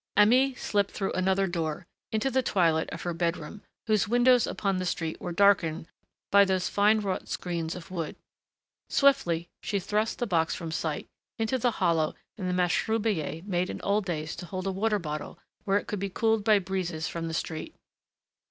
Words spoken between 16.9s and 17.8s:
from the street.